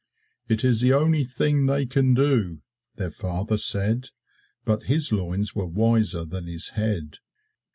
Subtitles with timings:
[0.47, 2.61] "It is the only thing they can do,"
[2.95, 4.07] their father said.
[4.65, 7.19] But his loins were wiser than his head.